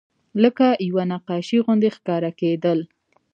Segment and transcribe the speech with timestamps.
[0.43, 2.79] لکه یوه نقاشي غوندې ښکاره کېدل.